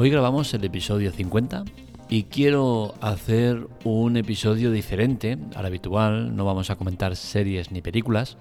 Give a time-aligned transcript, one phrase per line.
[0.00, 1.64] Hoy grabamos el episodio 50
[2.08, 6.36] y quiero hacer un episodio diferente al habitual.
[6.36, 8.36] No vamos a comentar series ni películas.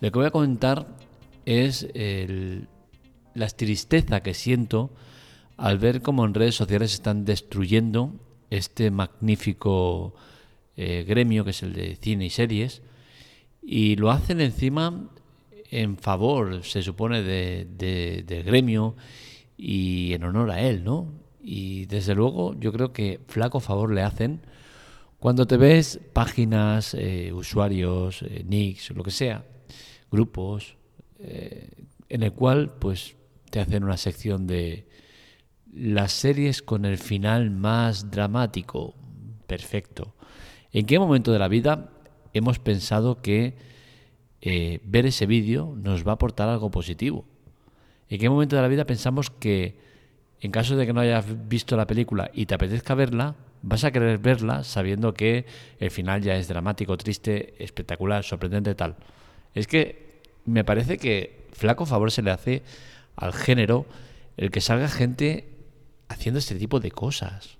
[0.00, 0.86] Lo que voy a comentar
[1.44, 1.86] es
[3.34, 4.90] la tristeza que siento
[5.58, 8.14] al ver cómo en redes sociales están destruyendo
[8.48, 10.14] este magnífico
[10.78, 12.80] eh, gremio que es el de cine y series
[13.60, 15.10] y lo hacen encima
[15.70, 18.96] en favor, se supone, de, gremio
[19.56, 21.12] y en honor a él, ¿no?
[21.40, 24.40] Y desde luego yo creo que flaco favor le hacen
[25.18, 29.44] cuando te ves páginas, eh, usuarios, eh, nicks, lo que sea,
[30.10, 30.76] grupos,
[31.18, 31.70] eh,
[32.08, 33.16] en el cual pues
[33.50, 34.88] te hacen una sección de
[35.72, 38.94] las series con el final más dramático,
[39.46, 40.14] perfecto.
[40.72, 41.90] ¿En qué momento de la vida
[42.32, 43.76] hemos pensado que
[44.84, 47.24] ver ese vídeo nos va a aportar algo positivo.
[48.08, 49.74] ¿En qué momento de la vida pensamos que
[50.40, 53.90] en caso de que no hayas visto la película y te apetezca verla, vas a
[53.90, 55.46] querer verla sabiendo que
[55.80, 58.96] el final ya es dramático, triste, espectacular, sorprendente, tal?
[59.54, 62.62] Es que me parece que flaco favor se le hace
[63.16, 63.86] al género
[64.36, 65.48] el que salga gente
[66.08, 67.56] haciendo este tipo de cosas.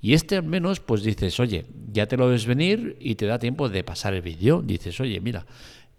[0.00, 3.38] Y este al menos, pues dices, oye, ya te lo ves venir y te da
[3.38, 4.60] tiempo de pasar el vídeo.
[4.60, 5.46] Dices, oye, mira,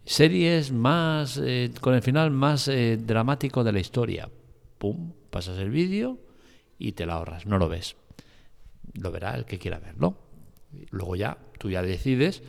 [0.05, 4.29] series más, eh, con el final más eh, dramático de la historia.
[4.77, 6.19] Pum, pasas el vídeo
[6.77, 7.95] y te la ahorras, no lo ves.
[8.93, 10.17] Lo verá el que quiera verlo.
[10.91, 12.43] Luego ya, tú ya decides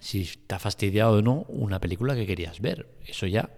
[0.00, 2.88] si te ha fastidiado o no una película que querías ver.
[3.06, 3.50] Eso ya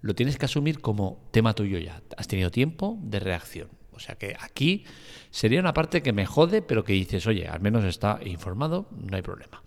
[0.00, 2.02] lo tienes que asumir como tema tuyo ya.
[2.16, 3.68] Has tenido tiempo de reacción.
[3.92, 4.84] O sea que aquí
[5.30, 9.16] sería una parte que me jode, pero que dices, oye, al menos está informado, no
[9.16, 9.62] hay problema.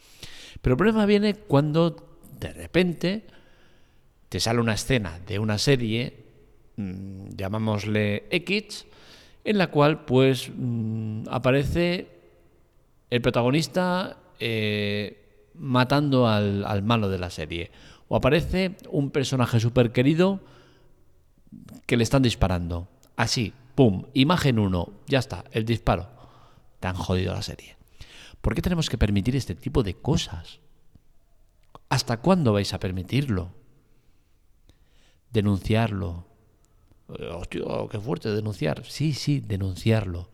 [0.61, 2.08] Pero el problema viene cuando
[2.39, 3.27] de repente
[4.29, 6.25] te sale una escena de una serie,
[6.77, 8.85] mm, llamámosle X,
[9.43, 12.07] en la cual pues mm, aparece
[13.09, 17.72] el protagonista eh, matando al, al malo de la serie.
[18.07, 20.41] O aparece un personaje súper querido
[21.85, 22.88] que le están disparando.
[23.16, 24.07] Así, ¡Pum!
[24.13, 24.91] Imagen 1.
[25.07, 26.09] Ya está, el disparo.
[26.81, 27.78] Te han jodido la serie.
[28.41, 30.59] ¿Por qué tenemos que permitir este tipo de cosas?
[31.89, 33.51] ¿Hasta cuándo vais a permitirlo?
[35.31, 36.25] Denunciarlo.
[37.07, 38.85] Hostia, qué fuerte denunciar.
[38.85, 40.29] Sí, sí, denunciarlo.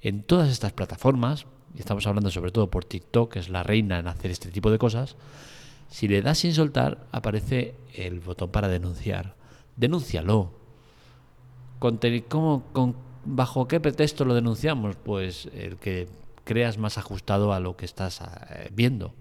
[0.00, 3.98] En todas estas plataformas, y estamos hablando sobre todo por TikTok, que es la reina
[3.98, 5.16] en hacer este tipo de cosas,
[5.88, 9.36] si le das sin soltar, aparece el botón para denunciar.
[9.76, 10.64] Denúncialo
[12.28, 12.94] ¿Cómo,
[13.26, 14.96] ¿Bajo qué pretexto lo denunciamos?
[14.96, 16.08] Pues el que
[16.44, 19.14] creas más ajustado a lo que estás eh, viendo.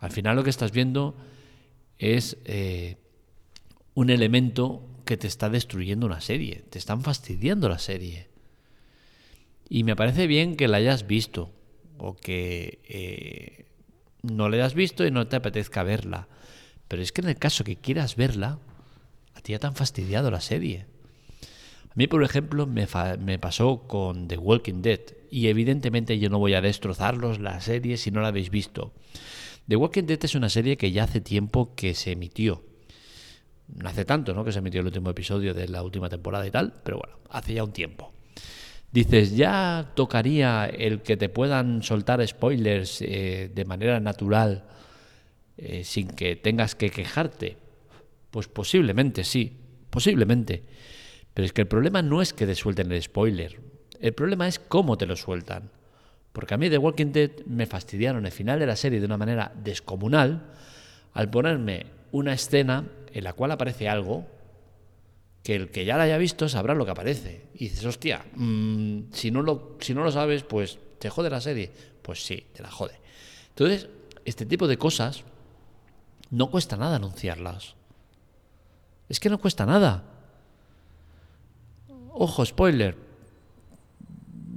[0.00, 1.14] Al final lo que estás viendo
[1.98, 2.96] es eh,
[3.94, 8.28] un elemento que te está destruyendo una serie, te están fastidiando la serie.
[9.68, 11.52] Y me parece bien que la hayas visto
[11.98, 13.66] o que eh,
[14.22, 16.28] no la hayas visto y no te apetezca verla.
[16.88, 18.58] Pero es que en el caso que quieras verla,
[19.34, 20.86] a ti ya te han fastidiado la serie.
[21.90, 22.86] A mí, por ejemplo, me,
[23.38, 25.00] pasó con The Walking Dead
[25.30, 28.92] y evidentemente yo no voy a destrozarlos la serie si no la habéis visto.
[29.68, 32.64] The Walking Dead es una serie que ya hace tiempo que se emitió.
[33.68, 34.44] No hace tanto, ¿no?
[34.44, 37.54] Que se emitió el último episodio de la última temporada y tal, pero bueno, hace
[37.54, 38.12] ya un tiempo.
[38.92, 44.64] Dices, ya tocaría el que te puedan soltar spoilers eh, de manera natural
[45.56, 47.56] eh, sin que tengas que quejarte.
[48.32, 49.56] Pues posiblemente sí,
[49.90, 50.64] posiblemente.
[51.32, 53.60] Pero es que el problema no es que te suelten el spoiler,
[54.00, 55.70] el problema es cómo te lo sueltan.
[56.32, 59.16] Porque a mí The Walking Dead me fastidiaron el final de la serie de una
[59.16, 60.42] manera descomunal
[61.12, 64.26] al ponerme una escena en la cual aparece algo
[65.42, 67.48] que el que ya la haya visto sabrá lo que aparece.
[67.54, 71.40] Y dices, hostia, mm, si, no lo, si no lo sabes, pues te jode la
[71.40, 71.72] serie.
[72.02, 72.94] Pues sí, te la jode.
[73.50, 73.88] Entonces,
[74.24, 75.24] este tipo de cosas
[76.30, 77.74] no cuesta nada anunciarlas.
[79.08, 80.04] Es que no cuesta nada.
[82.12, 82.96] Ojo, spoiler.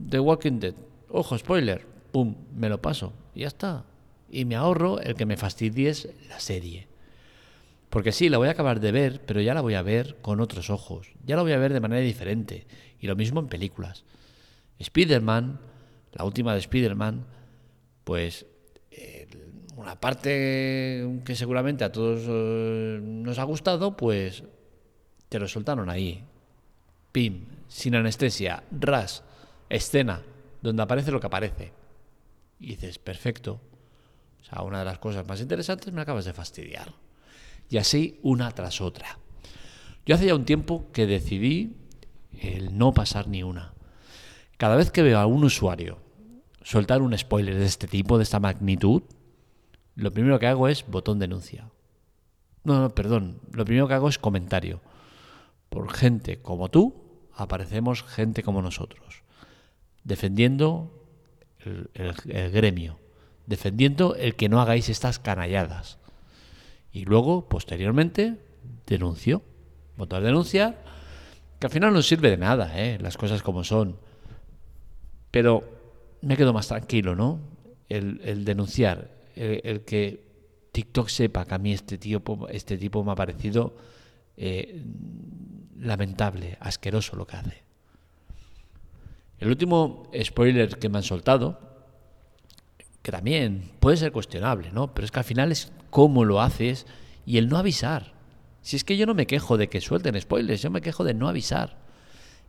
[0.09, 0.75] The Walking Dead.
[1.15, 1.85] Ojo, spoiler.
[2.11, 3.13] Pum, me lo paso.
[3.35, 3.85] Y ya está.
[4.29, 6.87] Y me ahorro el que me fastidies la serie.
[7.89, 10.41] Porque sí, la voy a acabar de ver, pero ya la voy a ver con
[10.41, 11.11] otros ojos.
[11.23, 12.65] Ya la voy a ver de manera diferente.
[12.99, 14.03] Y lo mismo en películas.
[14.79, 15.59] Spider-Man,
[16.13, 17.25] la última de Spider-Man,
[18.03, 18.47] pues
[19.75, 24.43] una parte que seguramente a todos eh, nos ha gustado, pues
[25.29, 26.23] te lo soltaron ahí
[27.13, 29.23] pim, sin anestesia, ras,
[29.69, 30.23] escena,
[30.63, 31.73] donde aparece lo que aparece.
[32.59, 33.59] Y dices, perfecto.
[34.41, 36.93] O sea, una de las cosas más interesantes me acabas de fastidiar.
[37.69, 39.19] Y así una tras otra.
[40.05, 41.75] Yo hace ya un tiempo que decidí
[42.39, 43.73] el no pasar ni una.
[44.57, 45.99] Cada vez que veo a un usuario
[46.63, 49.03] soltar un spoiler de este tipo, de esta magnitud,
[49.95, 51.69] lo primero que hago es botón denuncia.
[52.63, 53.41] No, no, perdón.
[53.51, 54.79] Lo primero que hago es comentario.
[55.69, 56.95] Por gente como tú,
[57.35, 59.22] aparecemos gente como nosotros.
[60.03, 60.91] Defendiendo
[61.65, 62.99] el, gremio.
[63.45, 65.97] Defendiendo el que no hagáis estas canalladas.
[66.91, 68.37] Y luego, posteriormente,
[68.85, 69.41] denuncio.
[69.97, 70.83] Botón denunciar,
[71.59, 72.97] que al final no sirve de nada, ¿eh?
[72.99, 73.97] las cosas como son.
[75.29, 75.63] Pero
[76.21, 77.39] me quedo más tranquilo, ¿no?
[77.89, 80.23] El, denunciar, el, que
[80.71, 83.75] TikTok sepa que a mí este, tío, este tipo me ha parecido
[84.35, 84.83] eh,
[85.79, 87.63] lamentable, asqueroso lo que hace.
[89.43, 91.59] El último spoiler que me han soltado,
[93.01, 94.93] que también puede ser cuestionable, ¿no?
[94.93, 96.85] Pero es que al final es cómo lo haces
[97.25, 98.13] y el no avisar.
[98.61, 101.13] Si es que yo no me quejo de que suelten spoilers, yo me quejo de
[101.13, 101.75] no avisar.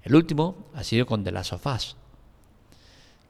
[0.05, 1.97] El último ha sido con The Last of Us.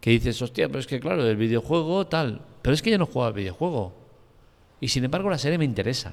[0.03, 2.43] Que dices, hostia, pero es que claro, el videojuego tal.
[2.61, 3.95] Pero es que yo no juego al videojuego.
[4.79, 6.13] Y sin embargo la serie me interesa.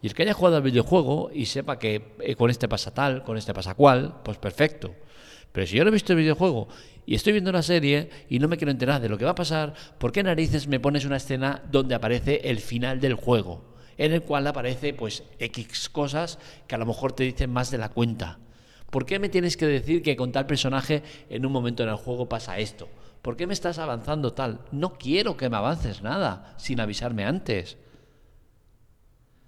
[0.00, 3.24] Y el que haya jugado al videojuego y sepa que eh, con este pasa tal,
[3.24, 4.94] con este pasa cual, pues perfecto.
[5.56, 6.68] Pero si yo no he visto el videojuego
[7.06, 9.34] y estoy viendo la serie y no me quiero enterar de lo que va a
[9.34, 13.64] pasar, ¿por qué narices me pones una escena donde aparece el final del juego?
[13.96, 17.78] En el cual aparece pues X cosas que a lo mejor te dicen más de
[17.78, 18.38] la cuenta.
[18.90, 21.96] ¿Por qué me tienes que decir que con tal personaje en un momento en el
[21.96, 22.90] juego pasa esto?
[23.22, 24.60] ¿Por qué me estás avanzando tal?
[24.72, 27.78] No quiero que me avances nada sin avisarme antes.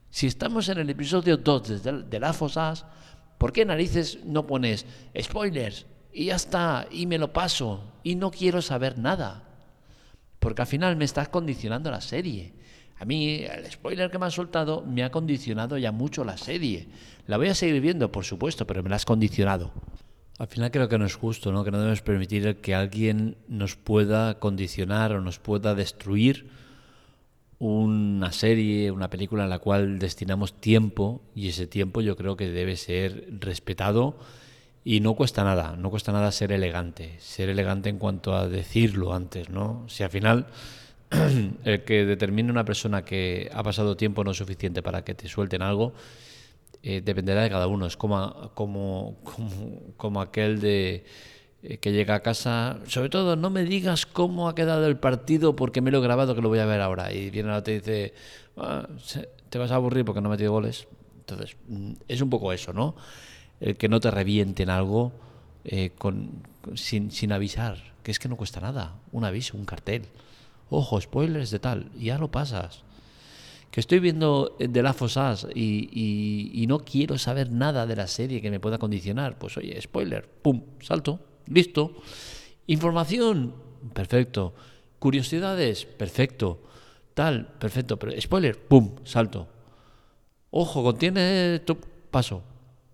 [0.08, 2.86] Si estamos en el episodio 2 de, de La Fosas,
[3.36, 4.86] ¿por qué narices no pones
[5.20, 5.84] spoilers?
[6.12, 9.44] Y ya está, y me lo paso, y no quiero saber nada.
[10.38, 12.54] Porque al final me estás condicionando la serie.
[12.98, 16.88] A mí el spoiler que me has soltado me ha condicionado ya mucho la serie.
[17.26, 19.72] La voy a seguir viendo, por supuesto, pero me la has condicionado.
[20.38, 21.64] Al final creo que no es justo, ¿no?
[21.64, 26.48] Que no debemos permitir que alguien nos pueda condicionar o nos pueda destruir
[27.58, 32.50] una serie, una película en la cual destinamos tiempo y ese tiempo yo creo que
[32.50, 34.16] debe ser respetado
[34.84, 39.14] y no cuesta nada, no cuesta nada ser elegante, ser elegante en cuanto a decirlo
[39.14, 39.84] antes, ¿no?
[39.88, 40.46] Si al final
[41.64, 45.62] el que determine una persona que ha pasado tiempo no suficiente para que te suelten
[45.62, 45.94] algo,
[46.82, 47.86] eh, dependerá de cada uno.
[47.86, 49.16] Es como, como,
[49.96, 51.04] como aquel de
[51.62, 55.56] eh, que llega a casa, sobre todo no me digas cómo ha quedado el partido
[55.56, 57.12] porque me lo he grabado que lo voy a ver ahora.
[57.12, 58.14] Y viene ahora te dice,
[58.56, 58.88] ah,
[59.50, 60.86] te vas a aburrir porque no he metido goles.
[61.20, 62.94] Entonces, mm, es un poco eso, ¿no?
[63.60, 65.12] El que no te revienten algo
[65.64, 66.42] eh, con,
[66.74, 68.96] sin, sin avisar, que es que no cuesta nada.
[69.12, 70.06] Un aviso, un cartel.
[70.70, 72.84] Ojo, spoilers de tal, ya lo pasas.
[73.70, 78.06] Que estoy viendo de la Fosas y, y, y no quiero saber nada de la
[78.06, 79.38] serie que me pueda condicionar.
[79.38, 81.94] Pues oye, spoiler, pum, salto Listo.
[82.66, 83.54] Información,
[83.94, 84.54] perfecto.
[84.98, 86.62] Curiosidades, perfecto.
[87.14, 87.98] Tal, perfecto.
[87.98, 88.96] Pero spoiler, ¡pum!
[89.04, 89.48] Salto.
[90.50, 91.78] Ojo, contiene tu
[92.10, 92.42] paso.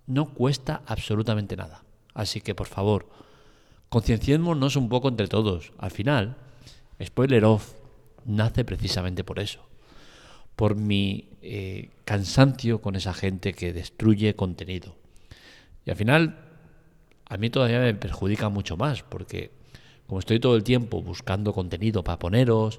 [0.07, 1.85] No cuesta absolutamente nada.
[2.13, 3.09] Así que, por favor,
[3.89, 5.73] concienciémonos un poco entre todos.
[5.79, 6.37] Al final,
[7.03, 7.75] spoiler off
[8.25, 9.67] nace precisamente por eso.
[10.57, 14.97] Por mi eh, cansancio con esa gente que destruye contenido.
[15.85, 16.39] Y al final,
[17.27, 19.51] a mí todavía me perjudica mucho más, porque
[20.07, 22.79] como estoy todo el tiempo buscando contenido para poneros,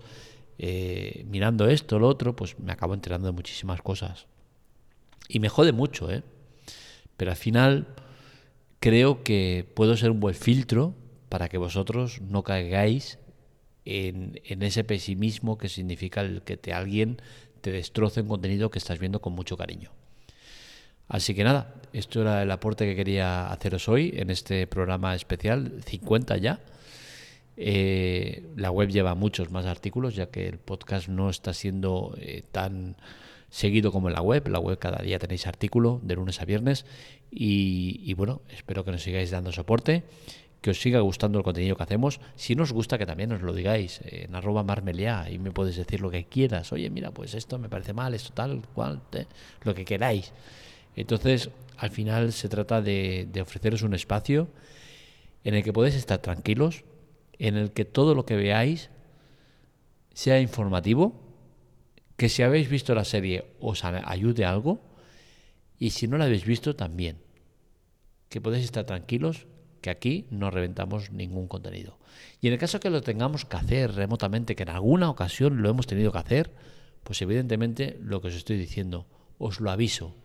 [0.57, 4.27] eh, mirando esto, lo otro, pues me acabo enterando de muchísimas cosas.
[5.27, 6.23] Y me jode mucho, ¿eh?
[7.17, 7.87] Pero al final
[8.79, 10.93] creo que puedo ser un buen filtro
[11.29, 13.19] para que vosotros no caigáis
[13.85, 17.21] en, ese pesimismo que significa el que alguien
[17.61, 19.91] te destroce un contenido que estás viendo con mucho cariño.
[21.07, 25.81] Así que nada, esto era el aporte que quería haceros hoy en este programa especial,
[25.85, 26.59] 50 ya.
[27.57, 32.43] Eh, la web lleva muchos más artículos, ya que el podcast no está siendo eh,
[32.51, 32.97] tan
[33.49, 34.47] seguido como en la web.
[34.47, 36.85] La web cada día tenéis artículo de lunes a viernes.
[37.31, 40.03] Y, bueno, espero que nos sigáis dando soporte,
[40.61, 42.19] que os siga gustando el contenido que hacemos.
[42.35, 45.75] Si no os gusta, que también os lo digáis en arroba marmelia y me puedes
[45.75, 46.71] decir lo que quieras.
[46.71, 49.01] Oye, mira, pues esto me parece mal, esto tal, cual,
[49.63, 50.31] lo que queráis.
[50.95, 54.47] Entonces, al final se trata de, ofreceros un espacio
[55.43, 56.83] en el que podéis estar tranquilos,
[57.37, 58.89] en el que todo lo que veáis
[60.13, 61.13] sea informativo,
[62.17, 64.81] que si habéis visto la serie os ayude algo
[65.77, 67.17] y si no la habéis visto también.
[68.29, 69.47] Que podéis estar tranquilos
[69.81, 71.99] que aquí no reventamos ningún contenido.
[72.41, 75.69] Y en el caso que lo tengamos que hacer remotamente, que en alguna ocasión lo
[75.69, 76.53] hemos tenido que hacer,
[77.03, 79.07] pues evidentemente lo que os estoy diciendo,
[79.37, 80.15] os lo aviso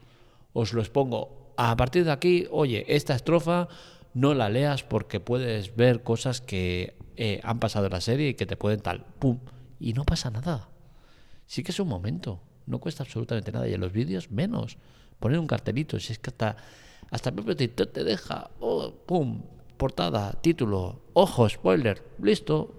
[0.52, 3.68] os lo expongo a partir de aquí, oye, esta estrofa
[4.14, 8.34] no la leas porque puedes ver cosas que eh, han pasado en la serie y
[8.34, 9.38] que te pueden tal, pum,
[9.78, 10.69] y no pasa nada.
[11.50, 14.78] Sí que es un momento, no cuesta absolutamente nada y en los vídeos menos.
[15.18, 16.54] Poner un cartelito, si es que hasta,
[17.10, 19.42] hasta el propio TikTok te deja, oh, pum,
[19.76, 22.72] portada, título, ojo, spoiler, listo.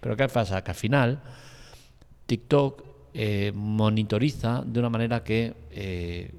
[0.00, 0.64] Pero ¿qué pasa?
[0.64, 1.20] Que al final
[2.24, 6.32] TikTok eh, monitoriza de una manera que eh,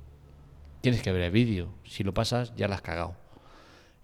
[0.82, 1.70] tienes que ver el vídeo.
[1.86, 3.14] Si lo pasas, ya la has cagado.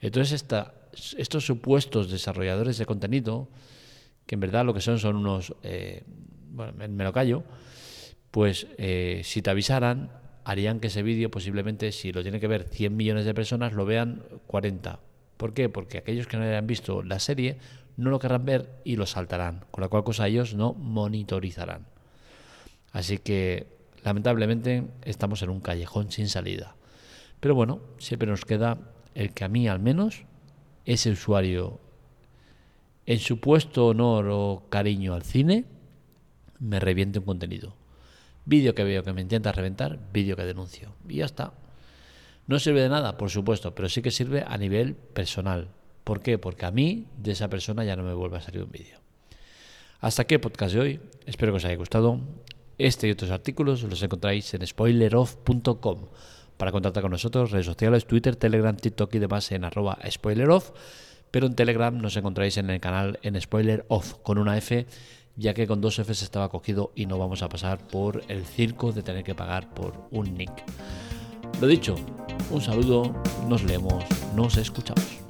[0.02, 0.76] Entonces, esta,
[1.18, 3.48] estos supuestos desarrolladores de contenido,
[4.28, 5.56] que en verdad lo que son son unos...
[5.64, 6.04] Eh,
[6.56, 7.44] bueno, me, lo callo,
[8.32, 8.68] pues
[9.24, 10.12] si te avisaran,
[10.44, 13.86] harían que ese vídeo posiblemente, si lo tiene que ver 100 millones de personas, lo
[13.86, 15.00] vean 40
[15.38, 15.70] ¿Por qué?
[15.70, 17.58] Porque aquellos que no hayan visto la serie
[17.98, 21.86] no lo querrán ver y lo saltarán, con la cual cosa ellos no monitorizarán.
[22.92, 23.68] Así que
[24.04, 26.76] lamentablemente estamos en un callejón sin salida.
[27.40, 28.78] Pero bueno, siempre nos queda
[29.14, 30.24] el que a mí al menos,
[30.86, 31.80] ese usuario,
[33.06, 35.66] en su puesto honor o cariño al cine,
[36.60, 37.76] me reviente un contenido.
[38.46, 40.94] Vídeo que veo que me intenta reventar, vídeo que denuncio.
[41.08, 41.54] Y ya está.
[42.48, 45.70] No sirve de nada, por supuesto, pero sí que sirve a nivel personal.
[46.04, 46.38] ¿Por qué?
[46.38, 49.00] Porque a mí de esa persona ya no me vuelve a salir un vídeo.
[50.00, 51.00] Hasta aquí el podcast de hoy.
[51.26, 52.20] Espero que os haya gustado.
[52.78, 56.06] Este y otros artículos los encontráis en spoileroff.com.
[56.58, 60.72] Para contactar con nosotros, redes sociales, Twitter, Telegram, TikTok y demás en arroba spoileroff.
[61.32, 64.86] Pero en Telegram nos encontráis en el canal en spoileroff con una F,
[65.36, 68.92] ya que con dos Fs estaba cogido y no vamos a pasar por el circo
[68.92, 70.63] de tener que pagar por un nick.
[71.62, 71.96] Lo dicho,
[72.51, 73.13] un saludo,
[73.48, 74.04] nos leemos,
[74.36, 75.25] nos escuchamos.